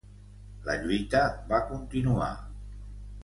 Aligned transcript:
La 0.69 0.77
lluita 0.85 1.21
va 1.53 1.59
continuar. 1.73 2.31